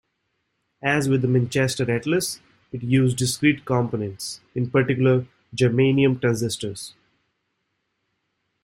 [0.81, 2.39] As with the Manchester Atlas,
[2.71, 6.95] it used discrete components, in particular germanium transistors.